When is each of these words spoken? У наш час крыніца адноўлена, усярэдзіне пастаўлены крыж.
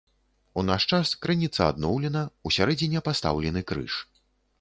У 0.59 0.61
наш 0.69 0.85
час 0.95 1.09
крыніца 1.25 1.67
адноўлена, 1.71 2.23
усярэдзіне 2.51 2.99
пастаўлены 3.09 3.61
крыж. 3.73 3.93